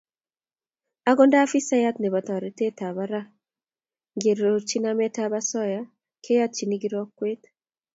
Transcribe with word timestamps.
Agot 1.09 1.27
nda 1.27 1.37
afisayat 1.45 1.95
nebo 1.99 2.17
torornatetab 2.27 2.93
barak 2.97 3.27
ngenyorchi 4.17 4.75
nametab 4.79 5.31
osoya 5.39 5.81
keyotyi 6.23 6.75
kirwoket 6.81 7.41